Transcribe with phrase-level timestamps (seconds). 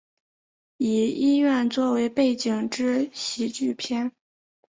[0.77, 4.11] 以医院作为背景之喜剧片。